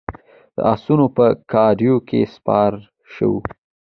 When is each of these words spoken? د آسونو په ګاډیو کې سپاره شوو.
د 0.55 0.57
آسونو 0.73 1.05
په 1.17 1.25
ګاډیو 1.51 1.95
کې 2.07 2.21
سپاره 2.35 2.79
شوو. 3.13 3.39